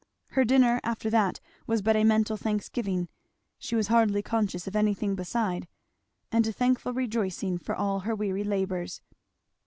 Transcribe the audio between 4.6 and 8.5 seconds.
of anything beside; and a thankful rejoicing for all her weary